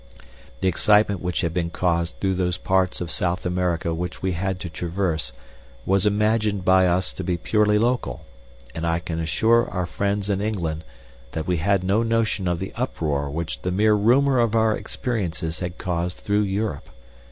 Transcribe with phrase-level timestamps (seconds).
[0.61, 4.59] The excitement which had been caused through those parts of South America which we had
[4.61, 5.31] to traverse
[5.85, 8.25] was imagined by us to be purely local,
[8.73, 10.83] and I can assure our friends in England
[11.33, 15.59] that we had no notion of the uproar which the mere rumor of our experiences
[15.59, 16.89] had caused through Europe.